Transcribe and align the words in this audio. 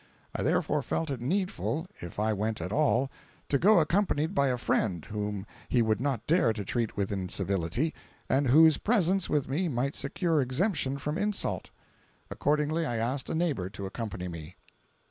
I 0.33 0.41
therefore 0.41 0.81
felt 0.81 1.11
it 1.11 1.21
needful, 1.21 1.85
if 1.99 2.19
I 2.19 2.33
went 2.33 2.59
at 2.59 2.71
all, 2.71 3.11
to 3.49 3.59
go 3.59 3.77
accompanied 3.77 4.33
by 4.33 4.47
a 4.47 4.57
friend 4.57 5.05
whom 5.05 5.45
he 5.69 5.83
would 5.83 6.01
not 6.01 6.25
dare 6.25 6.53
to 6.53 6.65
treat 6.65 6.97
with 6.97 7.11
incivility, 7.11 7.93
and 8.27 8.47
whose 8.47 8.79
presence 8.79 9.29
with 9.29 9.47
me 9.47 9.67
might 9.67 9.93
secure 9.93 10.41
exemption 10.41 10.97
from 10.97 11.19
insult. 11.19 11.69
Accordingly 12.31 12.83
I 12.83 12.95
asked 12.97 13.29
a 13.29 13.35
neighbor 13.35 13.69
to 13.69 13.85
accompany 13.85 14.27
me. 14.27 14.55